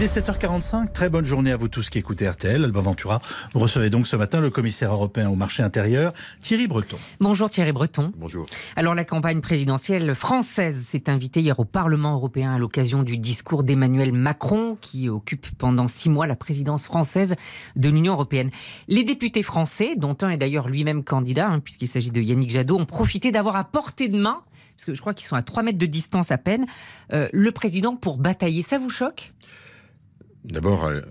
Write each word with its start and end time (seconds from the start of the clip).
Il 0.00 0.04
est 0.04 0.16
7h45. 0.16 0.92
Très 0.92 1.10
bonne 1.10 1.26
journée 1.26 1.52
à 1.52 1.58
vous 1.58 1.68
tous 1.68 1.90
qui 1.90 1.98
écoutez 1.98 2.26
RTL. 2.26 2.64
Alba 2.64 2.80
Ventura, 2.80 3.20
vous 3.52 3.60
recevez 3.60 3.90
donc 3.90 4.06
ce 4.06 4.16
matin 4.16 4.40
le 4.40 4.48
commissaire 4.48 4.92
européen 4.94 5.28
au 5.28 5.34
marché 5.34 5.62
intérieur, 5.62 6.14
Thierry 6.40 6.68
Breton. 6.68 6.96
Bonjour 7.20 7.50
Thierry 7.50 7.72
Breton. 7.72 8.10
Bonjour. 8.16 8.46
Alors 8.76 8.94
la 8.94 9.04
campagne 9.04 9.42
présidentielle 9.42 10.14
française 10.14 10.86
s'est 10.86 11.10
invitée 11.10 11.40
hier 11.40 11.60
au 11.60 11.66
Parlement 11.66 12.14
européen 12.14 12.54
à 12.54 12.58
l'occasion 12.58 13.02
du 13.02 13.18
discours 13.18 13.62
d'Emmanuel 13.62 14.12
Macron 14.12 14.78
qui 14.80 15.10
occupe 15.10 15.46
pendant 15.58 15.86
six 15.86 16.08
mois 16.08 16.26
la 16.26 16.36
présidence 16.36 16.86
française 16.86 17.34
de 17.76 17.88
l'Union 17.90 18.14
européenne. 18.14 18.50
Les 18.88 19.04
députés 19.04 19.42
français, 19.42 19.96
dont 19.96 20.16
un 20.22 20.30
est 20.30 20.38
d'ailleurs 20.38 20.68
lui-même 20.68 21.04
candidat, 21.04 21.48
hein, 21.48 21.60
puisqu'il 21.60 21.88
s'agit 21.88 22.10
de 22.10 22.22
Yannick 22.22 22.50
Jadot, 22.50 22.78
ont 22.78 22.86
profité 22.86 23.32
d'avoir 23.32 23.56
à 23.56 23.64
portée 23.64 24.08
de 24.08 24.18
main, 24.18 24.40
parce 24.80 24.86
que 24.86 24.94
je 24.94 25.00
crois 25.02 25.12
qu'ils 25.12 25.26
sont 25.26 25.36
à 25.36 25.42
3 25.42 25.62
mètres 25.62 25.76
de 25.78 25.84
distance 25.84 26.30
à 26.30 26.38
peine, 26.38 26.64
euh, 27.12 27.28
le 27.34 27.52
président 27.52 27.96
pour 27.96 28.16
batailler. 28.16 28.62
Ça 28.62 28.78
vous 28.78 28.88
choque? 28.88 29.34
D'abord, 30.44 30.86
euh, 30.86 31.02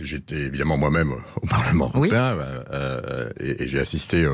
j'étais 0.00 0.36
évidemment 0.36 0.78
moi-même 0.78 1.12
au 1.42 1.46
Parlement 1.50 1.90
Oui. 1.96 2.08
européen 2.08 2.38
euh, 2.72 3.28
et, 3.38 3.64
et 3.64 3.68
j'ai 3.68 3.78
assisté. 3.78 4.26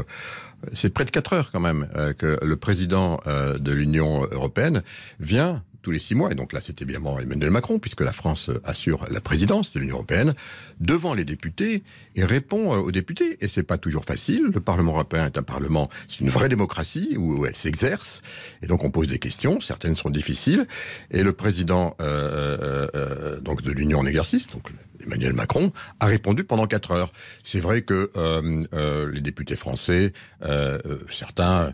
c'est 0.73 0.91
près 0.91 1.05
de 1.05 1.11
quatre 1.11 1.33
heures 1.33 1.51
quand 1.51 1.59
même 1.59 1.89
que 2.17 2.39
le 2.45 2.57
président 2.57 3.19
de 3.27 3.73
l'Union 3.73 4.23
européenne 4.31 4.85
vient 5.19 5.65
tous 5.83 5.91
les 5.91 5.99
six 5.99 6.15
mois, 6.15 6.33
et 6.33 6.35
donc 6.35 6.53
là 6.53 6.61
c'est 6.61 6.81
évidemment 6.83 7.19
Emmanuel 7.19 7.51
Macron, 7.51 7.79
puisque 7.79 8.03
la 8.03 8.13
France 8.13 8.49
euh, 8.49 8.61
assure 8.65 9.07
la 9.11 9.21
présidence 9.21 9.73
de 9.73 9.81
l'Union 9.81 9.97
européenne, 9.97 10.35
devant 10.81 11.15
les 11.15 11.25
députés 11.25 11.83
et 12.17 12.25
répond 12.25 12.75
euh, 12.75 12.79
aux 12.79 12.93
députés. 12.93 13.39
Et 13.41 13.49
c'est 13.49 13.63
pas 13.63 13.79
toujours 13.79 14.05
facile. 14.05 14.51
Le 14.53 14.61
Parlement 14.61 14.93
européen 14.93 15.27
est 15.27 15.39
un 15.39 15.43
parlement, 15.43 15.89
c'est 16.07 16.21
une 16.21 16.31
vraie 16.31 16.49
démocratie 16.49 17.17
où 17.19 17.47
elle 17.47 17.57
s'exerce, 17.57 18.23
et 18.63 18.67
donc 18.67 18.85
on 18.85 18.91
pose 18.91 19.09
des 19.09 19.19
questions. 19.19 19.61
Certaines 19.61 19.97
sont 19.97 20.11
difficiles, 20.11 20.67
et 21.11 21.23
le 21.23 21.33
président 21.33 21.97
euh, 22.01 23.41
donc 23.41 23.63
de 23.63 23.73
l'Union 23.73 24.01
en 24.01 24.07
exercice, 24.07 24.49
donc 24.51 24.71
Emmanuel 25.05 25.33
Macron, 25.33 25.73
a 26.01 26.07
répondu 26.07 26.45
pendant 26.45 26.67
quatre 26.67 26.91
heures. 26.93 27.13
C'est 27.45 27.61
vrai 27.61 27.83
que 27.83 28.11
euh, 28.17 28.65
euh, 28.75 29.11
les 29.11 29.21
députés 29.21 29.57
français, 29.57 30.13
euh, 30.43 30.79
euh, 30.87 30.99
certains, 31.11 31.73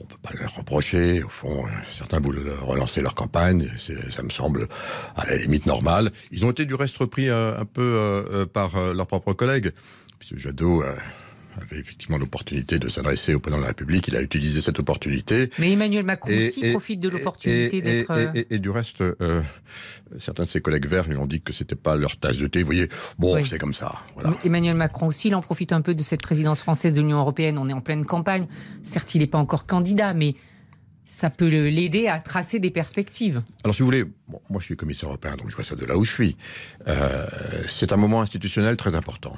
on 0.00 0.04
peut 0.06 0.16
pas 0.22 0.30
leur 0.38 0.54
reprocher. 0.54 1.22
Au 1.22 1.28
fond, 1.28 1.66
euh, 1.66 1.68
certains 1.92 2.20
voulaient 2.20 2.50
relancer 2.60 3.00
leur 3.02 3.14
campagne. 3.14 3.68
Ça 4.10 4.22
me 4.22 4.30
semble 4.30 4.68
à 5.16 5.26
la 5.26 5.36
limite 5.36 5.66
normal. 5.66 6.10
Ils 6.30 6.44
ont 6.44 6.50
été 6.50 6.64
du 6.64 6.74
reste 6.74 6.96
repris 6.98 7.28
euh, 7.28 7.58
un 7.58 7.64
peu 7.64 7.82
euh, 7.82 8.22
euh, 8.32 8.46
par 8.46 8.76
euh, 8.76 8.94
leurs 8.94 9.06
propres 9.06 9.32
collègues. 9.32 9.72
Puisque 10.18 10.38
Jadot 10.38 10.82
euh, 10.82 10.94
avait 11.60 11.78
effectivement 11.78 12.18
l'opportunité 12.18 12.78
de 12.78 12.88
s'adresser 12.88 13.34
au 13.34 13.40
président 13.40 13.58
de 13.58 13.62
la 13.64 13.68
République. 13.68 14.08
Il 14.08 14.16
a 14.16 14.22
utilisé 14.22 14.60
cette 14.60 14.78
opportunité. 14.78 15.50
Mais 15.58 15.72
Emmanuel 15.72 16.04
Macron 16.04 16.30
Et- 16.30 16.48
aussi 16.48 16.64
et- 16.64 16.70
profite 16.70 17.00
de 17.00 17.08
l'opportunité 17.08 17.80
d'être... 17.80 18.10
et- 18.18 18.38
euh, 18.40 18.44
Et, 18.50 18.58
du 18.58 18.70
reste, 18.70 19.00
euh, 19.00 19.42
certains 20.18 20.44
de 20.44 20.48
ses 20.48 20.60
collègues 20.60 20.86
verts 20.86 21.08
lui 21.08 21.16
ont 21.16 21.26
dit 21.26 21.40
que 21.40 21.52
c'était 21.52 21.74
pas 21.76 21.96
leur 21.96 22.16
tasse 22.18 22.36
de 22.38 22.46
thé. 22.46 22.60
Vous 22.60 22.66
voyez, 22.66 22.88
bon, 23.18 23.34
Oui. 23.36 23.46
c'est 23.46 23.58
comme 23.58 23.74
ça. 23.74 23.94
Voilà. 24.14 24.36
Emmanuel 24.44 24.74
Macron 24.76 25.06
aussi, 25.08 25.28
il 25.28 25.34
en 25.34 25.42
profite 25.42 25.72
un 25.72 25.80
peu 25.80 25.94
de 25.94 26.02
cette 26.02 26.22
présidence 26.22 26.60
française 26.62 26.94
de 26.94 27.00
l'Union 27.00 27.18
européenne. 27.18 27.58
On 27.58 27.68
est 27.68 27.72
en 27.72 27.80
pleine 27.80 28.04
campagne. 28.04 28.46
Certes, 28.82 29.14
il 29.14 29.18
n'est 29.18 29.26
pas 29.26 29.38
encore 29.38 29.66
candidat, 29.66 30.14
mais 30.14 30.34
ça 31.04 31.28
peut 31.30 31.48
l'aider 31.48 32.06
à 32.06 32.20
tracer 32.20 32.60
des 32.60 32.70
perspectives. 32.70 33.42
Alors, 33.64 33.74
si 33.74 33.80
vous 33.82 33.86
voulez, 33.86 34.04
bon, 34.28 34.40
moi 34.48 34.60
je 34.60 34.66
suis 34.66 34.76
commissaire 34.76 35.08
européen, 35.08 35.34
donc 35.36 35.50
je 35.50 35.56
vois 35.56 35.64
ça 35.64 35.74
de 35.74 35.84
là 35.84 35.96
où 35.96 36.04
je 36.04 36.12
suis. 36.12 36.36
Euh, 36.86 37.26
c'est 37.66 37.92
un 37.92 37.96
moment 37.96 38.20
institutionnel 38.22 38.76
très 38.76 38.94
important. 38.94 39.32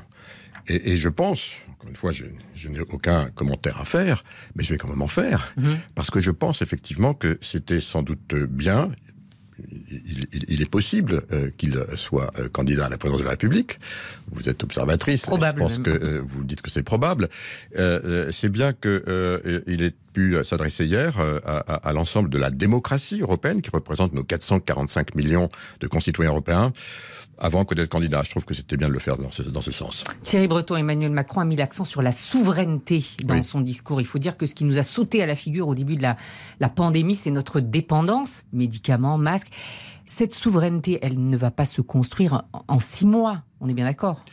Et, 0.69 0.93
et 0.93 0.97
je 0.99 1.09
pense, 1.09 1.53
encore 1.83 1.91
une 1.91 1.97
fois, 1.97 2.13
je, 2.13 2.25
je 2.55 2.69
n'ai 2.69 2.81
aucun 2.81 3.29
commentaire 3.31 3.81
à 3.81 3.85
faire, 3.85 4.23
mais 4.55 4.63
je 4.63 4.73
vais 4.73 4.79
quand 4.79 4.89
même 4.89 5.03
en 5.03 5.09
faire, 5.09 5.53
parce 5.97 6.11
que 6.13 6.21
je 6.21 6.31
pense 6.31 6.63
effectivement 6.63 7.13
que 7.13 7.39
c'était 7.41 7.81
sans 7.81 8.03
doute 8.03 8.35
bien. 8.35 8.93
Il, 9.91 10.27
il- 10.33 10.45
il 10.49 10.63
est 10.63 10.71
possible 10.71 11.23
euh, 11.33 11.51
qu'il 11.57 11.79
soit 11.97 12.31
euh, 12.39 12.49
candidat 12.49 12.87
à 12.87 12.89
la 12.91 12.99
présidence 12.99 13.21
de 13.21 13.25
la 13.25 13.31
République. 13.33 13.79
Vous 14.31 14.49
êtes 14.49 14.63
observatrice. 14.65 15.23
Probable 15.23 15.59
Je 15.59 15.63
pense 15.65 15.79
même. 15.79 15.83
que 15.85 15.91
euh, 16.05 16.23
vous 16.25 16.45
dites 16.45 16.63
que 16.63 16.71
c'est 16.71 16.83
probable. 16.83 17.29
Euh, 17.79 18.01
euh, 18.05 18.31
c'est 18.33 18.49
bien 18.51 18.73
que 18.73 19.03
euh, 19.09 19.61
il 19.67 19.83
ait 19.83 19.95
pu 20.13 20.37
s'adresser 20.45 20.85
hier 20.85 21.19
à, 21.21 21.57
à- 21.59 21.89
à 21.89 21.93
l'ensemble 21.93 22.29
de 22.29 22.37
la 22.39 22.51
démocratie 22.51 23.21
européenne, 23.23 23.63
qui 23.63 23.71
représente 23.71 24.13
nos 24.13 24.25
445 24.25 25.15
millions 25.15 25.49
de 25.81 25.87
concitoyens 25.87 26.33
européens, 26.33 26.73
avant 27.39 27.65
que 27.65 27.75
d'être 27.75 27.89
candidat. 27.89 28.21
Je 28.25 28.31
trouve 28.31 28.45
que 28.45 28.53
c'était 28.55 28.77
bien 28.77 28.89
de 28.89 28.93
le 28.93 28.99
faire 28.99 29.17
dans 29.17 29.31
ce, 29.31 29.43
dans 29.43 29.63
ce 29.63 29.73
sens. 29.73 30.05
Thierry 30.23 30.49
Breton, 30.49 30.77
Emmanuel 30.77 31.11
Macron 31.13 31.41
a 31.41 31.45
mis 31.47 31.57
l'accent 31.57 31.85
sur 31.85 32.03
la 32.03 32.13
souveraineté 32.13 33.03
dans 33.25 33.37
Oui. 33.37 33.45
son 33.45 33.61
discours. 33.63 34.01
Il 34.03 34.07
faut 34.07 34.19
dire 34.19 34.37
que 34.37 34.45
ce 34.47 34.55
qui 34.55 34.65
nous 34.65 34.79
a 34.79 34.83
sauté 34.83 35.23
à 35.23 35.27
la 35.27 35.35
figure 35.35 35.67
au 35.67 35.75
début 35.75 35.97
de 35.97 36.03
la, 36.03 36.17
la 36.61 36.69
pandémie, 36.69 37.15
c'est 37.15 37.31
notre 37.31 37.61
dépendance, 37.61 38.45
médicaments, 38.53 39.17
masques. 39.17 39.49
Cette 40.07 40.35
souveraineté, 40.35 40.99
elle 41.01 41.25
ne 41.25 41.37
va 41.37 41.51
pas 41.51 41.65
se 41.65 41.81
construire 41.81 42.45
en, 42.69 42.79
six 42.79 43.07
mois. 43.07 43.43
On 43.61 43.69
est 43.69 43.75
bien 43.75 43.87
d'accord 43.87 44.25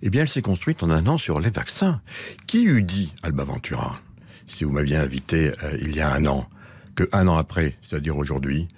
Eh 0.00 0.08
bien, 0.08 0.22
elle 0.22 0.28
s'est 0.28 0.42
construite 0.42 0.82
en 0.82 0.90
un 0.90 1.06
an 1.06 1.18
sur 1.18 1.40
les 1.40 1.50
vaccins. 1.50 2.00
Qui 2.46 2.64
eût 2.64 2.82
dit, 2.82 3.12
Alba 3.22 3.44
Ventura, 3.44 4.00
si 4.46 4.64
vous 4.64 4.70
m'aviez 4.70 4.96
invité 4.96 5.52
euh, 5.62 5.76
il 5.80 5.94
y 5.94 6.00
a 6.00 6.10
un 6.12 6.24
an, 6.26 6.48
que 6.94 7.08
un 7.12 7.28
an 7.28 7.36
après, 7.36 7.76
c'est-à-dire 7.82 8.16
aujourd'hui, 8.16 8.68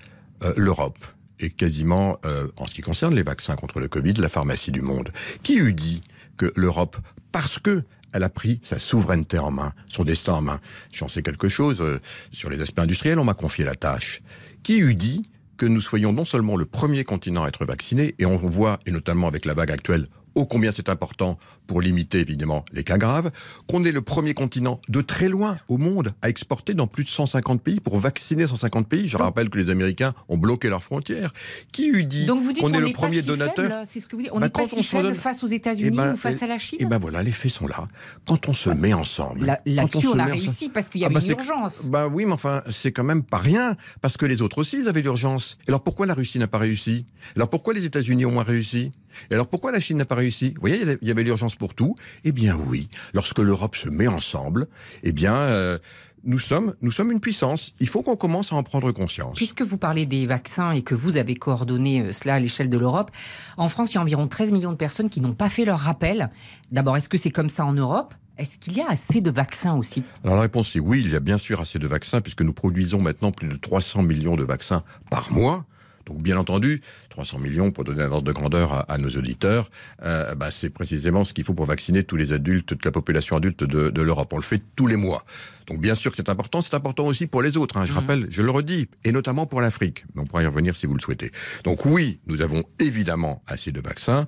euh, 0.42 0.52
l'Europe 0.56 0.98
est 1.38 1.50
quasiment, 1.50 2.18
euh, 2.24 2.48
en 2.58 2.66
ce 2.66 2.74
qui 2.74 2.80
concerne 2.80 3.14
les 3.14 3.22
vaccins 3.22 3.54
contre 3.54 3.78
le 3.78 3.86
Covid, 3.86 4.14
la 4.14 4.28
pharmacie 4.28 4.72
du 4.72 4.80
monde. 4.80 5.12
Qui 5.42 5.58
eût 5.58 5.72
dit 5.72 6.00
que 6.36 6.52
l'Europe, 6.56 6.96
parce 7.30 7.58
que 7.58 7.84
elle 8.12 8.24
a 8.24 8.30
pris 8.30 8.58
sa 8.62 8.78
souveraineté 8.78 9.38
en 9.38 9.50
main, 9.50 9.74
son 9.86 10.02
destin 10.02 10.32
en 10.32 10.40
main. 10.40 10.60
J'en 10.92 11.08
sais 11.08 11.22
quelque 11.22 11.48
chose 11.48 11.84
sur 12.32 12.48
les 12.48 12.60
aspects 12.62 12.78
industriels, 12.80 13.18
on 13.18 13.24
m'a 13.24 13.34
confié 13.34 13.64
la 13.64 13.74
tâche. 13.74 14.22
Qui 14.62 14.78
eût 14.78 14.94
dit 14.94 15.22
que 15.58 15.66
nous 15.66 15.80
soyons 15.80 16.12
non 16.12 16.24
seulement 16.24 16.56
le 16.56 16.64
premier 16.64 17.04
continent 17.04 17.44
à 17.44 17.48
être 17.48 17.66
vacciné, 17.66 18.14
et 18.18 18.24
on 18.24 18.36
voit, 18.36 18.78
et 18.86 18.90
notamment 18.90 19.28
avec 19.28 19.44
la 19.44 19.52
vague 19.52 19.72
actuelle, 19.72 20.08
ô 20.38 20.46
combien 20.46 20.70
c'est 20.72 20.88
important 20.88 21.36
pour 21.66 21.82
limiter 21.82 22.20
évidemment 22.20 22.64
les 22.72 22.84
cas 22.84 22.96
graves, 22.96 23.30
qu'on 23.66 23.84
est 23.84 23.92
le 23.92 24.00
premier 24.02 24.34
continent 24.34 24.80
de 24.88 25.00
très 25.00 25.28
loin 25.28 25.56
au 25.68 25.76
monde 25.78 26.14
à 26.22 26.28
exporter 26.28 26.74
dans 26.74 26.86
plus 26.86 27.04
de 27.04 27.08
150 27.08 27.60
pays 27.62 27.80
pour 27.80 27.98
vacciner 27.98 28.46
150 28.46 28.88
pays. 28.88 29.08
Je 29.08 29.16
rappelle 29.16 29.50
que 29.50 29.58
les 29.58 29.68
Américains 29.70 30.14
ont 30.28 30.38
bloqué 30.38 30.68
leurs 30.68 30.84
frontières. 30.84 31.32
Qui 31.72 31.88
eût 31.88 32.04
dit 32.04 32.26
qu'on 32.60 32.72
est 32.72 32.80
le 32.80 32.92
premier 32.92 33.16
pas 33.16 33.22
si 33.22 33.26
donateur 33.28 33.82
c'est 33.84 34.00
ce 34.00 34.06
que 34.06 34.16
vous 34.16 34.22
dites. 34.22 34.30
On 34.32 34.38
Bah, 34.40 34.46
n'est 34.46 34.50
pas 34.50 34.60
quand 34.66 34.68
si 34.76 34.82
faible 34.84 35.04
donne- 35.08 35.14
face 35.14 35.42
aux 35.42 35.48
États-Unis 35.48 35.90
Eh 35.92 35.96
ben, 35.96 36.12
ou 36.14 36.16
face 36.16 36.38
eh, 36.40 36.44
à 36.44 36.46
la 36.46 36.58
Chine 36.58 36.78
Et 36.80 36.86
ben 36.86 36.98
voilà, 36.98 37.22
les 37.22 37.32
faits 37.32 37.50
sont 37.50 37.66
là. 37.66 37.86
Quand 38.26 38.48
on 38.48 38.54
se 38.54 38.70
met 38.70 38.94
ensemble. 38.94 39.44
Là- 39.44 39.56
quand 39.66 39.72
Là-dessus, 39.74 40.06
on, 40.08 40.12
se 40.12 40.18
a 40.18 40.24
met 40.24 40.30
réussi 40.32 40.48
ensemble- 40.48 40.72
parce 40.72 40.88
qu'il 40.88 41.00
y 41.00 41.04
Ah 41.04 41.06
avait 41.08 41.14
bah, 41.16 41.20
une 41.24 41.30
urgence. 41.32 41.86
Bah 41.86 42.06
oui, 42.06 42.24
mais 42.26 42.32
enfin, 42.32 42.62
c'est 42.70 42.92
quand 42.92 43.04
même 43.04 43.22
pas 43.24 43.38
rien. 43.38 43.76
Parce 44.00 44.16
que 44.16 44.26
les 44.26 44.40
autres 44.42 44.58
aussi, 44.58 44.78
ils 44.80 44.88
avaient 44.88 45.02
l'urgence. 45.02 45.58
Alors 45.66 45.82
pourquoi 45.82 46.06
la 46.06 46.14
Russie 46.14 46.38
n'a 46.38 46.46
pas 46.48 46.58
réussi? 46.58 47.04
Alors 47.36 47.50
pourquoi 47.50 47.74
les 47.74 47.84
États-Unis 47.84 48.24
ont 48.26 48.30
moins 48.32 48.44
réussi? 48.44 48.92
Et 49.30 49.34
alors 49.34 49.46
pourquoi 49.48 49.72
la 49.72 49.80
Chine 49.80 49.98
n'a 49.98 50.04
pas 50.04 50.14
réussi? 50.14 50.50
Vous 50.54 50.60
voyez, 50.60 50.80
il 51.02 51.08
y 51.08 51.10
avait- 51.10 51.22
l'urgence 51.22 51.56
pour 51.56 51.74
tout. 51.74 51.94
Eh 52.24 52.32
bien 52.32 52.56
oui, 52.68 52.88
lorsque 53.14 53.38
l'Europe 53.38 53.76
se 53.76 53.88
met 53.88 54.06
ensemble, 54.06 54.68
eh 55.02 55.12
bien, 55.12 55.34
euh, 55.34 55.78
nous 56.24 56.38
sommes, 56.38 56.74
nous 56.82 56.90
sommes 56.90 57.12
une 57.12 57.20
puissance. 57.20 57.74
Il 57.80 57.88
faut 57.88 58.02
qu'on 58.02 58.16
commence 58.16 58.52
à 58.52 58.56
en 58.56 58.62
prendre 58.62 58.90
conscience. 58.92 59.36
Puisque 59.36 59.62
vous 59.62 59.78
parlez 59.78 60.06
des 60.06 60.26
vaccins 60.26 60.72
et 60.72 60.82
que 60.82 60.94
vous 60.94 61.16
avez 61.16 61.34
coordonné 61.34 62.00
euh, 62.00 62.12
cela 62.12 62.34
à 62.34 62.38
l'échelle 62.40 62.70
de 62.70 62.78
l'Europe, 62.78 63.10
en 63.56 63.68
France, 63.68 63.92
il 63.92 63.94
y 63.96 63.98
a 63.98 64.00
environ 64.00 64.26
13 64.28 64.52
millions 64.52 64.72
de 64.72 64.76
personnes 64.76 65.10
qui 65.10 65.20
n'ont 65.20 65.34
pas 65.34 65.48
fait 65.50 65.64
leur 65.64 65.78
rappel. 65.80 66.30
D'abord, 66.72 66.96
est-ce 66.96 67.08
que 67.08 67.18
c'est 67.18 67.30
comme 67.30 67.48
ça 67.48 67.64
en 67.66 67.72
Europe? 67.72 68.14
Est-ce 68.36 68.56
qu'il 68.58 68.74
y 68.74 68.80
a 68.80 68.86
assez 68.88 69.20
de 69.20 69.30
vaccins 69.30 69.74
aussi? 69.74 70.02
Alors 70.22 70.36
la 70.36 70.42
réponse 70.42 70.76
est 70.76 70.80
oui, 70.80 71.02
il 71.04 71.10
y 71.12 71.16
a 71.16 71.20
bien 71.20 71.38
sûr 71.38 71.60
assez 71.60 71.78
de 71.80 71.86
vaccins 71.88 72.20
puisque 72.20 72.42
nous 72.42 72.52
produisons 72.52 73.00
maintenant 73.02 73.32
plus 73.32 73.48
de 73.48 73.56
300 73.56 74.02
millions 74.02 74.36
de 74.36 74.44
vaccins 74.44 74.84
par 75.10 75.32
mois. 75.32 75.64
Donc 76.06 76.22
bien 76.22 76.36
entendu, 76.38 76.80
300 77.18 77.40
millions 77.40 77.72
pour 77.72 77.82
donner 77.82 78.02
un 78.04 78.12
ordre 78.12 78.28
de 78.28 78.32
grandeur 78.32 78.72
à, 78.72 78.80
à 78.92 78.96
nos 78.96 79.08
auditeurs, 79.08 79.70
euh, 80.04 80.36
bah, 80.36 80.52
c'est 80.52 80.70
précisément 80.70 81.24
ce 81.24 81.34
qu'il 81.34 81.42
faut 81.42 81.52
pour 81.52 81.66
vacciner 81.66 82.04
tous 82.04 82.14
les 82.16 82.32
adultes, 82.32 82.66
toute 82.66 82.84
la 82.84 82.92
population 82.92 83.36
adulte 83.36 83.64
de, 83.64 83.88
de 83.90 84.02
l'Europe. 84.02 84.32
On 84.32 84.36
le 84.36 84.42
fait 84.44 84.62
tous 84.76 84.86
les 84.86 84.94
mois. 84.94 85.24
Donc 85.66 85.80
bien 85.80 85.96
sûr 85.96 86.10
que 86.12 86.16
c'est 86.16 86.28
important, 86.30 86.62
c'est 86.62 86.74
important 86.74 87.06
aussi 87.06 87.26
pour 87.26 87.42
les 87.42 87.56
autres. 87.56 87.76
hein. 87.76 87.84
Je 87.84 87.92
rappelle, 87.92 88.26
je 88.30 88.40
le 88.40 88.50
redis, 88.50 88.88
et 89.04 89.10
notamment 89.12 89.46
pour 89.46 89.60
l'Afrique. 89.60 90.06
On 90.16 90.24
pourra 90.24 90.42
y 90.42 90.46
revenir 90.46 90.76
si 90.76 90.86
vous 90.86 90.94
le 90.94 91.00
souhaitez. 91.00 91.30
Donc 91.64 91.84
oui, 91.84 92.20
nous 92.26 92.40
avons 92.40 92.62
évidemment 92.78 93.42
assez 93.48 93.70
de 93.72 93.80
vaccins. 93.80 94.26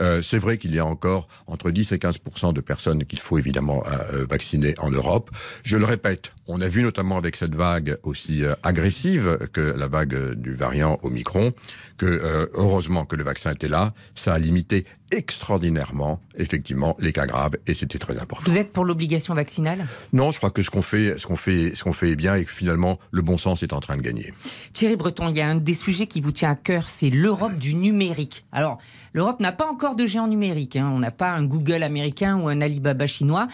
Euh, 0.00 0.22
c'est 0.22 0.38
vrai 0.38 0.58
qu'il 0.58 0.72
y 0.74 0.78
a 0.78 0.86
encore 0.86 1.26
entre 1.48 1.70
10 1.70 1.92
et 1.92 1.98
15 1.98 2.18
de 2.54 2.60
personnes 2.60 3.04
qu'il 3.04 3.18
faut 3.18 3.36
évidemment 3.36 3.82
euh, 3.86 4.24
vacciner 4.30 4.74
en 4.78 4.90
Europe. 4.90 5.30
Je 5.64 5.76
le 5.76 5.84
répète, 5.84 6.32
on 6.46 6.60
a 6.60 6.68
vu 6.68 6.82
notamment 6.82 7.18
avec 7.18 7.34
cette 7.36 7.54
vague 7.54 7.98
aussi 8.04 8.44
euh, 8.44 8.54
agressive 8.62 9.38
que 9.52 9.60
la 9.60 9.88
vague 9.88 10.34
du 10.34 10.54
variant 10.54 10.98
Omicron, 11.02 11.52
que 11.98 12.06
euh, 12.28 12.46
heureusement 12.54 13.04
que 13.04 13.16
le 13.16 13.24
vaccin 13.24 13.52
était 13.52 13.68
là, 13.68 13.92
ça 14.14 14.34
a 14.34 14.38
limité 14.38 14.84
extraordinairement 15.10 16.20
effectivement 16.36 16.96
les 17.00 17.12
cas 17.12 17.26
graves 17.26 17.56
et 17.66 17.74
c'était 17.74 17.98
très 17.98 18.18
important. 18.18 18.50
Vous 18.50 18.58
êtes 18.58 18.72
pour 18.72 18.84
l'obligation 18.84 19.34
vaccinale? 19.34 19.86
Non, 20.12 20.30
je 20.30 20.36
crois 20.38 20.50
que 20.50 20.62
ce 20.62 20.70
qu'on 20.70 20.82
fait, 20.82 21.18
ce 21.18 21.26
qu'on 21.26 21.36
fait, 21.36 21.74
ce 21.74 21.82
qu'on 21.84 21.92
fait 21.92 22.10
est 22.10 22.16
bien 22.16 22.34
et 22.34 22.44
que 22.44 22.50
finalement 22.50 22.98
le 23.10 23.22
bon 23.22 23.38
sens 23.38 23.62
est 23.62 23.72
en 23.72 23.80
train 23.80 23.96
de 23.96 24.02
gagner. 24.02 24.32
Thierry 24.72 24.96
Breton, 24.96 25.28
il 25.30 25.36
y 25.36 25.40
a 25.40 25.48
un 25.48 25.56
des 25.56 25.74
sujets 25.74 26.06
qui 26.06 26.20
vous 26.20 26.32
tient 26.32 26.50
à 26.50 26.56
cœur, 26.56 26.88
c'est 26.88 27.10
l'Europe 27.10 27.56
du 27.56 27.74
numérique. 27.74 28.44
Alors, 28.52 28.78
l'Europe 29.12 29.40
n'a 29.40 29.52
pas 29.52 29.66
encore 29.66 29.96
de 29.96 30.04
géant 30.06 30.28
numérique. 30.28 30.76
hein. 30.76 30.90
On 30.92 30.98
n'a 30.98 31.10
pas 31.10 31.30
un 31.30 31.44
Google 31.44 31.82
américain 31.82 32.38
ou 32.38 32.48
un 32.48 32.60
Alibaba 32.60 33.06
chinois. 33.06 33.48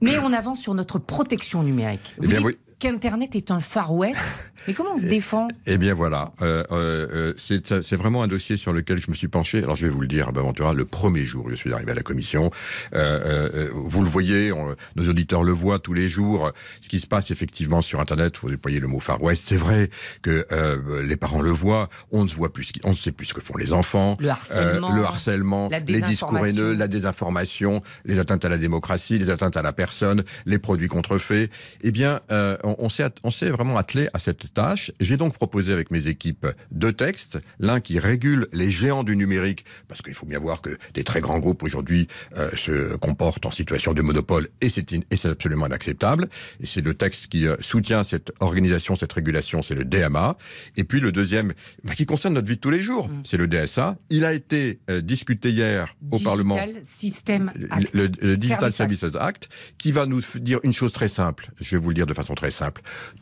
Mais 0.00 0.18
on 0.18 0.32
avance 0.32 0.60
sur 0.60 0.74
notre 0.74 0.98
protection 0.98 1.62
numérique. 1.62 2.16
Eh 2.20 2.26
bien, 2.26 2.42
oui. 2.42 2.54
qu'Internet 2.78 3.34
est 3.36 3.50
un 3.50 3.60
Far 3.60 3.92
West. 3.94 4.20
Mais 4.66 4.74
comment 4.74 4.90
on 4.94 4.98
se 4.98 5.06
défend? 5.06 5.48
Eh 5.66 5.78
bien 5.78 5.94
voilà, 5.94 6.32
euh, 6.42 6.62
euh, 6.72 7.08
euh, 7.30 7.34
c'est 7.38 7.80
c'est 7.80 7.96
vraiment 7.96 8.22
un 8.22 8.26
dossier 8.28 8.58
sur 8.58 8.72
lequel 8.74 8.98
je 9.00 9.08
me 9.10 9.14
suis 9.14 9.28
penché. 9.28 9.58
Alors 9.62 9.76
je 9.76 9.86
vais 9.86 9.92
vous 9.92 10.00
le 10.00 10.08
dire, 10.08 10.30
Baventura, 10.32 10.74
le 10.74 10.84
premier 10.84 11.24
jour 11.24 11.46
où 11.46 11.50
je 11.50 11.54
suis 11.54 11.72
arrivé 11.72 11.92
à 11.92 11.94
la 11.94 12.02
commission, 12.02 12.50
euh, 12.94 13.48
euh, 13.54 13.70
vous 13.72 14.02
le 14.02 14.08
voyez, 14.10 14.52
on- 14.52 14.74
nos 14.96 15.08
auditeurs 15.08 15.42
le 15.42 15.52
voient 15.52 15.78
tous 15.78 15.94
les 15.94 16.06
jours, 16.08 16.52
ce 16.82 16.88
qui 16.90 17.00
se 17.00 17.06
passe 17.06 17.30
effectivement 17.30 17.80
sur 17.80 17.98
Internet, 18.00 18.34
vous 18.42 18.50
déployez 18.50 18.78
le 18.78 18.88
mot 18.88 19.00
Far 19.00 19.22
West, 19.22 19.44
c'est 19.46 19.56
vrai 19.56 19.88
que 20.20 20.44
euh, 20.52 21.02
les 21.02 21.16
parents 21.16 21.40
le 21.40 21.50
voient, 21.50 21.88
on 22.10 22.24
ne 22.24 22.28
voit 22.28 22.52
plus, 22.52 22.70
on 22.84 22.90
ne 22.90 22.94
sait 22.96 23.12
plus 23.12 23.26
ce 23.26 23.34
que 23.34 23.40
font 23.40 23.56
les 23.56 23.72
enfants, 23.72 24.16
Le 24.20 24.28
harcèlement, 24.28 24.90
Euh, 24.90 24.96
le 24.96 25.04
harcèlement, 25.04 25.68
les 25.86 26.02
discours 26.02 26.44
haineux, 26.44 26.74
la 26.74 26.88
désinformation, 26.88 27.80
les 28.04 28.18
atteintes 28.18 28.44
à 28.44 28.50
la 28.50 28.58
démocratie, 28.58 29.18
les 29.18 29.30
atteintes 29.30 29.56
à 29.56 29.62
la 29.62 29.72
personne, 29.72 30.24
les 30.44 30.58
produits 30.58 30.88
contrefaits. 30.88 31.48
Eh 31.82 31.90
bien, 31.90 32.20
euh, 32.30 32.56
on, 32.78 32.88
on 33.24 33.30
s'est 33.30 33.50
vraiment 33.50 33.76
attelé 33.76 34.08
à 34.12 34.18
cette 34.18 34.52
tâche. 34.54 34.92
J'ai 35.00 35.16
donc 35.16 35.34
proposé 35.34 35.72
avec 35.72 35.90
mes 35.90 36.06
équipes 36.08 36.46
deux 36.70 36.92
textes, 36.92 37.38
l'un 37.58 37.80
qui 37.80 37.98
régule 37.98 38.48
les 38.52 38.70
géants 38.70 39.04
du 39.04 39.16
numérique, 39.16 39.64
parce 39.88 40.02
qu'il 40.02 40.14
faut 40.14 40.26
bien 40.26 40.38
voir 40.38 40.60
que 40.62 40.76
des 40.94 41.04
très 41.04 41.20
grands 41.20 41.38
groupes 41.38 41.62
aujourd'hui 41.62 42.08
euh, 42.36 42.50
se 42.56 42.96
comportent 42.96 43.46
en 43.46 43.50
situation 43.50 43.94
de 43.94 44.02
monopole, 44.02 44.48
et 44.60 44.68
c'est 44.68 44.86
absolument 45.24 45.66
inacceptable. 45.66 46.28
Et 46.60 46.66
c'est 46.66 46.80
le 46.80 46.94
texte 46.94 47.28
qui 47.28 47.46
euh, 47.46 47.56
soutient 47.60 48.04
cette 48.04 48.32
organisation, 48.40 48.96
cette 48.96 49.12
régulation, 49.12 49.62
c'est 49.62 49.74
le 49.74 49.84
DMA. 49.84 50.36
Et 50.76 50.84
puis 50.84 51.00
le 51.00 51.12
deuxième, 51.12 51.52
bah, 51.84 51.94
qui 51.94 52.06
concerne 52.06 52.34
notre 52.34 52.48
vie 52.48 52.56
de 52.56 52.60
tous 52.60 52.70
les 52.70 52.82
jours, 52.82 53.08
c'est 53.24 53.36
le 53.36 53.46
DSA. 53.48 53.96
Il 54.10 54.24
a 54.24 54.32
été 54.32 54.80
euh, 54.90 55.00
discuté 55.00 55.50
hier 55.50 55.94
au 56.10 56.18
Parlement 56.18 56.58
System 56.82 57.50
le, 57.54 57.68
Act. 57.72 57.94
le- 57.94 58.10
le 58.20 58.36
Digital 58.36 58.72
Service 58.72 59.00
Services 59.00 59.16
Act, 59.20 59.48
qui 59.78 59.92
va 59.92 60.06
nous 60.06 60.20
dire 60.36 60.58
une 60.62 60.72
chose 60.72 60.92
très 60.92 61.08
simple. 61.08 61.50
Je 61.60 61.76
vais 61.76 61.82
vous 61.82 61.90
le 61.90 61.94
dire 61.94 62.06
de 62.06 62.14
façon 62.14 62.34
très 62.34 62.50
simple. 62.50 62.57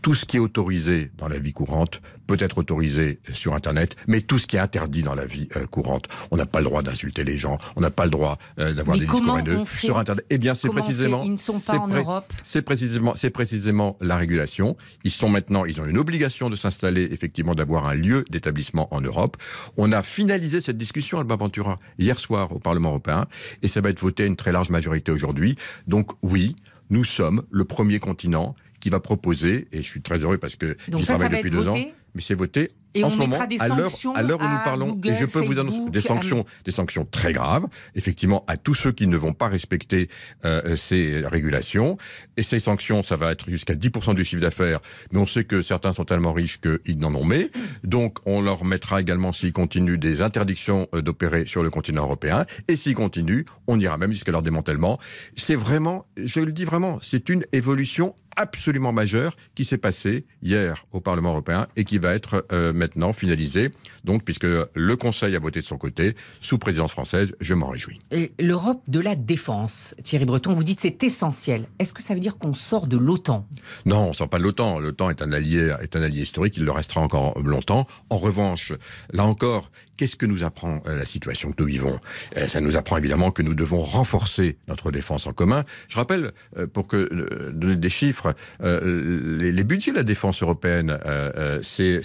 Tout 0.03 0.15
ce 0.15 0.25
qui 0.25 0.37
est 0.37 0.41
autorisé 0.41 1.11
dans 1.19 1.29
la 1.29 1.39
vie 1.39 1.53
courante 1.53 2.01
peut 2.27 2.37
être 2.41 2.59
autorisé 2.59 3.21
sur 3.33 3.55
Internet, 3.55 3.95
mais 4.09 4.21
tout 4.21 4.39
ce 4.39 4.47
qui 4.47 4.57
est 4.57 4.61
interdit 4.61 5.03
dans 5.03 5.15
la 5.15 5.27
vie 5.27 5.49
euh, 5.57 5.67
courante, 5.67 6.09
on 6.31 6.37
n'a 6.37 6.47
pas 6.47 6.59
le 6.59 6.65
droit 6.65 6.83
d'insulter 6.83 7.23
les 7.23 7.39
gens, 7.39 7.59
on 7.77 7.81
n'a 7.81 7.91
pas 7.91 8.05
le 8.05 8.11
droit 8.11 8.39
euh, 8.59 8.73
d'avoir 8.73 8.99
des 8.99 9.07
discours 9.07 9.39
haineux 9.39 9.65
fait 9.65 9.87
sur 9.87 9.99
Internet. 9.99 10.25
Eh 10.31 10.39
bien, 10.39 10.55
c'est 10.55 10.69
précisément. 10.69 11.23
Ils 11.25 11.33
ne 11.33 11.37
sont 11.37 11.61
pas 11.61 11.79
en 11.79 11.89
pré- 11.89 12.01
Europe. 12.01 12.33
C'est 12.43 12.63
précisément, 12.63 13.15
c'est 13.15 13.31
précisément 13.31 13.97
la 14.01 14.17
régulation. 14.17 14.77
Ils 15.05 15.11
sont 15.13 15.29
maintenant, 15.29 15.65
ils 15.65 15.81
ont 15.81 15.87
une 15.87 15.99
obligation 15.99 16.51
de 16.51 16.57
s'installer, 16.57 17.09
effectivement, 17.13 17.55
d'avoir 17.55 17.89
un 17.89 17.95
lieu 17.95 18.25
d'établissement 18.31 18.93
en 18.93 19.01
Europe. 19.01 19.37
On 19.77 19.93
a 19.93 20.03
finalisé 20.03 20.61
cette 20.61 20.79
discussion, 20.79 21.19
Alba 21.19 21.37
Ventura, 21.37 21.79
hier 21.99 22.19
soir 22.19 22.51
au 22.53 22.59
Parlement 22.59 22.89
européen, 22.91 23.27
et 23.63 23.69
ça 23.69 23.81
va 23.81 23.91
être 23.91 24.01
voté 24.01 24.25
à 24.25 24.27
une 24.27 24.37
très 24.37 24.51
large 24.53 24.71
majorité 24.71 25.13
aujourd'hui. 25.13 25.57
Donc 25.87 26.11
oui, 26.23 26.57
nous 26.91 27.05
sommes 27.05 27.43
le 27.51 27.65
premier 27.65 27.99
continent 27.99 28.55
qui 28.87 28.91
va 28.91 29.01
proposer, 29.01 29.67
et 29.73 29.79
je 29.79 29.83
suis 29.83 30.01
très 30.01 30.19
heureux 30.19 30.39
parce 30.39 30.55
que 30.55 30.77
j'y 30.87 31.03
travaille 31.03 31.29
va 31.29 31.37
depuis 31.39 31.51
deux 31.51 31.67
ans, 31.67 31.73
voté 31.73 31.93
mais 32.15 32.23
c'est 32.23 32.35
voté 32.35 32.71
Et 32.95 33.03
en 33.03 33.09
on 33.09 33.11
ce 33.11 33.17
mettra 33.17 33.45
moment, 33.45 33.47
des 33.47 33.61
à 33.61 33.69
l'heure, 33.69 33.91
sanctions 33.91 34.15
à 34.15 34.23
l'heure 34.23 34.41
où 34.41 34.49
nous 34.49 34.65
parlons, 34.65 34.93
Google, 34.93 35.09
et 35.09 35.17
je 35.17 35.27
peux 35.27 35.41
vous 35.41 35.59
annoncer 35.59 35.91
des 35.91 36.01
sanctions, 36.01 36.47
des 36.65 36.71
sanctions 36.71 37.05
très 37.05 37.33
graves, 37.33 37.67
effectivement, 37.97 38.45
à 38.47 38.57
tous 38.57 38.75
ceux 38.75 38.93
qui 38.93 39.09
ne 39.09 39.17
vont 39.17 39.35
pas 39.35 39.49
respecter 39.49 40.09
euh, 40.45 40.77
ces 40.77 41.27
régulations. 41.27 41.99
Et 42.37 42.45
ces 42.45 42.61
sanctions, 42.61 43.03
ça 43.03 43.17
va 43.17 43.33
être 43.33 43.51
jusqu'à 43.51 43.75
10% 43.75 44.15
du 44.15 44.25
chiffre 44.25 44.41
d'affaires, 44.41 44.81
mais 45.13 45.19
on 45.19 45.27
sait 45.27 45.43
que 45.43 45.63
certains 45.63 45.93
sont 45.93 46.05
tellement 46.05 46.33
riches 46.33 46.61
qu'ils 46.61 46.99
n'en 46.99 47.15
ont 47.15 47.25
mais. 47.25 47.51
Donc, 47.83 48.19
on 48.25 48.41
leur 48.41 48.65
mettra 48.65 49.01
également, 49.01 49.33
s'ils 49.33 49.53
continuent, 49.53 49.99
des 49.99 50.23
interdictions 50.23 50.87
euh, 50.95 51.03
d'opérer 51.03 51.45
sur 51.45 51.65
le 51.65 51.71
continent 51.71 52.05
européen. 52.05 52.47
Et 52.69 52.77
s'ils 52.77 52.95
continuent, 52.95 53.45
on 53.67 53.81
ira 53.81 53.99
même 53.99 54.13
jusqu'à 54.13 54.31
leur 54.31 54.43
démantèlement. 54.43 54.99
C'est 55.35 55.57
vraiment, 55.57 56.07
je 56.17 56.39
le 56.39 56.53
dis 56.53 56.65
vraiment, 56.65 56.99
c'est 57.03 57.29
une 57.29 57.43
évolution 57.53 58.15
absolument 58.37 58.93
majeure 58.93 59.37
qui 59.55 59.65
s'est 59.65 59.79
passée 59.79 60.27
hier 60.43 60.87
au 60.93 61.01
Parlement 61.01 61.31
européen 61.31 61.67
et 61.77 61.85
qui 61.85 61.99
va 61.99 62.15
être 62.15 62.47
euh, 62.53 62.73
maintenant 62.73 63.13
finalisée. 63.13 63.71
Donc, 64.05 64.25
puisque 64.25 64.45
le 64.47 64.97
Conseil 64.97 65.35
a 65.35 65.39
voté 65.39 65.61
de 65.61 65.65
son 65.65 65.79
côté, 65.79 66.15
sous 66.41 66.59
présidence 66.59 66.93
française, 66.93 67.35
je 67.41 67.55
m'en 67.55 67.69
réjouis. 67.69 67.99
L'Europe 68.39 68.83
de 68.89 69.01
la 69.01 69.17
défense, 69.17 69.95
Thierry 70.03 70.25
Breton, 70.25 70.55
vous 70.55 70.65
dites 70.65 70.81
c'est 70.81 71.03
essentiel. 71.03 71.69
Est-ce 71.79 71.93
que 71.93 72.03
ça 72.03 72.15
veut 72.15 72.21
dire 72.21 72.39
qu'on 72.39 72.55
sort 72.55 72.87
de 72.87 72.97
l'OTAN? 72.97 73.47
Non, 73.85 74.09
on 74.09 74.13
sort 74.13 74.29
pas 74.29 74.39
de 74.39 74.43
l'OTAN. 74.43 74.79
L'OTAN 74.79 75.11
est 75.11 75.23
un 75.23 75.33
allié, 75.33 75.75
est 75.81 75.97
un 75.97 76.03
allié 76.03 76.23
historique. 76.23 76.57
Il 76.57 76.65
le 76.65 76.73
restera 76.73 77.01
encore 77.01 77.41
longtemps. 77.41 77.87
En 78.11 78.19
revanche, 78.19 78.73
là 79.13 79.25
encore, 79.25 79.71
qu'est-ce 79.97 80.17
que 80.17 80.27
nous 80.27 80.45
apprend 80.45 80.83
euh, 80.87 80.97
la 80.97 81.05
situation 81.05 81.53
que 81.53 81.63
nous 81.63 81.69
vivons? 81.69 81.99
Euh, 82.37 82.47
Ça 82.47 82.61
nous 82.61 82.77
apprend 82.77 82.97
évidemment 82.99 83.31
que 83.31 83.43
nous 83.43 83.55
devons 83.55 83.81
renforcer 83.81 84.59
notre 84.69 84.91
défense 84.91 85.27
en 85.27 85.33
commun. 85.33 85.65
Je 85.89 85.97
rappelle, 85.97 86.33
pour 86.73 86.87
que 86.87 87.51
donner 87.53 87.77
des 87.77 87.89
chiffres, 87.89 88.26
euh, 88.63 89.39
les, 89.39 89.53
les 89.53 89.65
budgets 89.65 89.93
de 89.93 89.97
la 89.97 90.03
défense 90.03 90.43
européenne, 90.43 90.99
euh, 91.07 91.33
euh, 91.37 91.61
c'est 91.63 92.01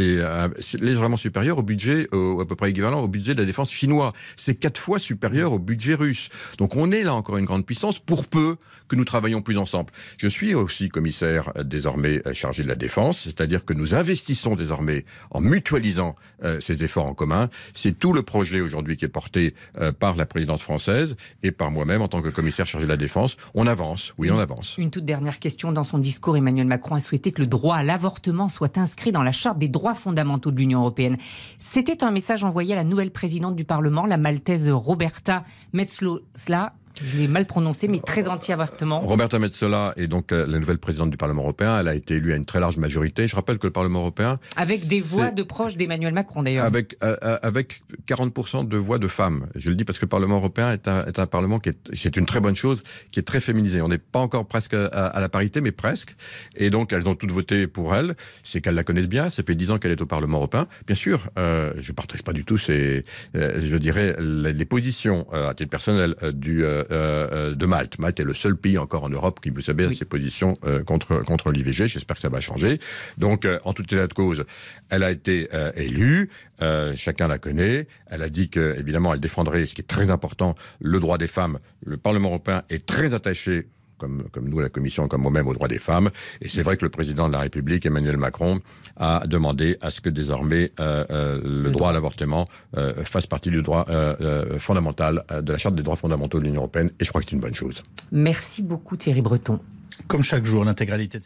euh, 0.00 0.48
légèrement 0.80 1.16
supérieur 1.16 1.58
au 1.58 1.62
budget, 1.62 2.08
à 2.12 2.44
peu 2.44 2.56
près 2.56 2.70
équivalent 2.70 3.00
au 3.00 3.08
budget 3.08 3.34
de 3.34 3.40
la 3.40 3.46
défense 3.46 3.70
chinois. 3.70 4.12
C'est 4.36 4.54
quatre 4.54 4.80
fois 4.80 4.98
supérieur 4.98 5.52
au 5.52 5.58
budget 5.58 5.94
russe. 5.94 6.28
Donc 6.58 6.76
on 6.76 6.90
est 6.92 7.02
là 7.02 7.14
encore 7.14 7.38
une 7.38 7.44
grande 7.44 7.66
puissance 7.66 7.98
pour 7.98 8.26
peu 8.26 8.56
que 8.88 8.96
nous 8.96 9.04
travaillons 9.04 9.42
plus 9.42 9.58
ensemble. 9.58 9.90
Je 10.18 10.28
suis 10.28 10.54
aussi 10.54 10.88
commissaire 10.88 11.52
euh, 11.56 11.62
désormais 11.62 12.22
euh, 12.26 12.32
chargé 12.32 12.62
de 12.62 12.68
la 12.68 12.74
défense, 12.74 13.22
c'est-à-dire 13.24 13.64
que 13.64 13.74
nous 13.74 13.94
investissons 13.94 14.54
désormais 14.54 15.04
en 15.30 15.40
mutualisant 15.40 16.14
euh, 16.44 16.60
ces 16.60 16.84
efforts 16.84 17.06
en 17.06 17.14
commun. 17.14 17.48
C'est 17.74 17.98
tout 17.98 18.12
le 18.12 18.22
projet 18.22 18.60
aujourd'hui 18.60 18.96
qui 18.96 19.04
est 19.04 19.08
porté 19.08 19.54
euh, 19.78 19.92
par 19.92 20.16
la 20.16 20.26
présidence 20.26 20.62
française 20.62 21.16
et 21.42 21.50
par 21.50 21.70
moi-même 21.70 22.02
en 22.02 22.08
tant 22.08 22.22
que 22.22 22.28
commissaire 22.28 22.66
chargé 22.66 22.86
de 22.86 22.90
la 22.90 22.96
défense. 22.96 23.36
On 23.54 23.66
avance, 23.66 24.14
oui, 24.18 24.30
on 24.30 24.38
avance. 24.38 24.76
Une 24.78 24.90
toute 24.90 25.04
dernière 25.04 25.38
question. 25.38 25.45
Dans 25.72 25.84
son 25.84 25.98
discours, 25.98 26.36
Emmanuel 26.36 26.66
Macron 26.66 26.96
a 26.96 27.00
souhaité 27.00 27.30
que 27.30 27.40
le 27.40 27.46
droit 27.46 27.76
à 27.76 27.82
l'avortement 27.84 28.48
soit 28.48 28.78
inscrit 28.78 29.12
dans 29.12 29.22
la 29.22 29.30
charte 29.30 29.58
des 29.58 29.68
droits 29.68 29.94
fondamentaux 29.94 30.50
de 30.50 30.56
l'Union 30.56 30.80
européenne. 30.80 31.18
C'était 31.60 32.02
un 32.02 32.10
message 32.10 32.42
envoyé 32.42 32.72
à 32.72 32.76
la 32.76 32.84
nouvelle 32.84 33.12
présidente 33.12 33.54
du 33.54 33.64
Parlement, 33.64 34.06
la 34.06 34.16
maltaise 34.16 34.68
Roberta 34.68 35.44
Metsola. 35.72 36.74
Je 37.02 37.16
l'ai 37.16 37.28
mal 37.28 37.46
prononcé, 37.46 37.88
mais 37.88 38.00
très 38.00 38.28
anti-avortement. 38.28 39.00
Roberta 39.00 39.38
Metsola 39.38 39.92
est 39.96 40.06
donc 40.06 40.32
euh, 40.32 40.46
la 40.46 40.58
nouvelle 40.58 40.78
présidente 40.78 41.10
du 41.10 41.16
Parlement 41.16 41.42
européen. 41.42 41.78
Elle 41.80 41.88
a 41.88 41.94
été 41.94 42.14
élue 42.14 42.32
à 42.32 42.36
une 42.36 42.44
très 42.44 42.60
large 42.60 42.76
majorité. 42.78 43.28
Je 43.28 43.36
rappelle 43.36 43.58
que 43.58 43.66
le 43.66 43.72
Parlement 43.72 44.00
européen, 44.00 44.38
Avec 44.56 44.86
des 44.88 45.00
voix 45.00 45.30
de 45.30 45.42
proches 45.42 45.76
d'Emmanuel 45.76 46.14
Macron, 46.14 46.42
d'ailleurs. 46.42 46.64
Avec, 46.64 46.96
euh, 47.02 47.16
euh, 47.22 47.38
avec 47.42 47.82
40% 48.06 48.66
de 48.66 48.76
voix 48.76 48.98
de 48.98 49.08
femmes. 49.08 49.46
Je 49.54 49.70
le 49.70 49.76
dis 49.76 49.84
parce 49.84 49.98
que 49.98 50.04
le 50.04 50.08
Parlement 50.10 50.36
européen 50.36 50.72
est 50.72 50.88
un, 50.88 51.04
est 51.04 51.18
un 51.18 51.26
Parlement 51.26 51.58
qui 51.58 51.70
est, 51.70 51.78
c'est 51.94 52.16
une 52.16 52.26
très 52.26 52.40
bonne 52.40 52.56
chose, 52.56 52.82
qui 53.10 53.20
est 53.20 53.24
très 53.24 53.40
féminisé. 53.40 53.80
On 53.82 53.88
n'est 53.88 53.98
pas 53.98 54.20
encore 54.20 54.46
presque 54.46 54.74
à, 54.74 54.86
à 54.86 55.20
la 55.20 55.28
parité, 55.28 55.60
mais 55.60 55.72
presque. 55.72 56.16
Et 56.56 56.70
donc, 56.70 56.92
elles 56.92 57.08
ont 57.08 57.14
toutes 57.14 57.32
voté 57.32 57.66
pour 57.66 57.94
elle. 57.94 58.14
C'est 58.42 58.60
qu'elles 58.60 58.74
la 58.74 58.84
connaissent 58.84 59.08
bien. 59.08 59.30
Ça 59.30 59.42
fait 59.42 59.54
10 59.54 59.70
ans 59.72 59.78
qu'elle 59.78 59.92
est 59.92 60.02
au 60.02 60.06
Parlement 60.06 60.38
européen. 60.38 60.66
Bien 60.86 60.96
sûr, 60.96 61.28
euh, 61.38 61.72
je 61.78 61.92
partage 61.92 62.22
pas 62.22 62.32
du 62.32 62.44
tout 62.44 62.58
ces, 62.58 63.04
euh, 63.34 63.60
je 63.60 63.76
dirais, 63.76 64.16
les, 64.20 64.52
les 64.52 64.64
positions, 64.64 65.26
euh, 65.32 65.50
à 65.50 65.54
titre 65.54 65.70
personnel, 65.70 66.14
euh, 66.22 66.32
du, 66.32 66.64
euh, 66.90 67.50
euh, 67.50 67.54
de 67.54 67.66
Malte. 67.66 67.98
Malte 67.98 68.20
est 68.20 68.24
le 68.24 68.34
seul 68.34 68.56
pays 68.56 68.78
encore 68.78 69.04
en 69.04 69.08
Europe 69.08 69.40
qui, 69.40 69.50
vous 69.50 69.60
savez, 69.60 69.84
a 69.84 69.88
Oui. 69.88 69.96
ses 69.96 70.04
positions 70.04 70.54
euh, 70.64 70.82
contre, 70.82 71.22
contre 71.24 71.50
l'IVG. 71.50 71.86
J'espère 71.88 72.16
que 72.16 72.22
ça 72.22 72.28
va 72.28 72.40
changer. 72.40 72.78
Donc, 73.18 73.44
euh, 73.44 73.58
en 73.64 73.72
tout 73.72 73.82
état 73.82 74.06
de 74.06 74.12
cause, 74.14 74.44
elle 74.90 75.02
a 75.02 75.10
été 75.10 75.48
euh, 75.54 75.72
élue. 75.76 76.30
Euh, 76.62 76.94
chacun 76.96 77.28
la 77.28 77.38
connaît. 77.38 77.86
Elle 78.06 78.22
a 78.22 78.28
dit 78.28 78.48
que, 78.48 78.76
évidemment, 78.78 79.12
elle 79.14 79.20
défendrait, 79.20 79.66
ce 79.66 79.74
qui 79.74 79.82
est 79.82 79.84
très 79.84 80.10
important, 80.10 80.54
le 80.80 81.00
droit 81.00 81.18
des 81.18 81.26
femmes. 81.26 81.58
Le 81.84 81.96
Parlement 81.96 82.28
européen 82.28 82.62
est 82.70 82.86
très 82.86 83.14
attaché. 83.14 83.68
Comme, 83.98 84.24
comme 84.30 84.48
nous, 84.48 84.60
la 84.60 84.68
Commission, 84.68 85.08
comme 85.08 85.22
moi-même, 85.22 85.48
aux 85.48 85.54
droits 85.54 85.68
des 85.68 85.78
femmes. 85.78 86.10
Et 86.40 86.48
c'est 86.48 86.62
vrai 86.62 86.76
que 86.76 86.84
le 86.84 86.90
président 86.90 87.28
de 87.28 87.32
la 87.32 87.40
République, 87.40 87.86
Emmanuel 87.86 88.16
Macron, 88.16 88.60
a 88.96 89.22
demandé 89.26 89.78
à 89.80 89.90
ce 89.90 90.00
que 90.00 90.10
désormais 90.10 90.72
euh, 90.80 91.04
euh, 91.10 91.40
le, 91.42 91.70
droit 91.70 91.90
à 91.90 91.92
l'avortement 91.92 92.46
euh, 92.76 93.04
fasse 93.04 93.26
partie 93.26 93.50
du 93.50 93.62
droit 93.62 93.86
euh, 93.88 94.14
euh, 94.20 94.58
fondamental 94.58 95.24
euh, 95.30 95.40
de 95.42 95.52
la 95.52 95.58
Charte 95.58 95.74
des 95.74 95.82
droits 95.82 95.96
fondamentaux 95.96 96.38
de 96.38 96.44
l'Union 96.44 96.60
européenne. 96.62 96.90
Et 97.00 97.04
je 97.04 97.08
crois 97.10 97.20
que 97.20 97.26
c'est 97.28 97.34
une 97.34 97.40
bonne 97.40 97.54
chose. 97.54 97.82
Merci 98.12 98.62
beaucoup, 98.62 98.96
Thierry 98.96 99.22
Breton. 99.22 99.60
Comme 100.08 100.22
chaque 100.22 100.44
jour, 100.44 100.64
l'intégralité 100.64 101.18
de 101.18 101.24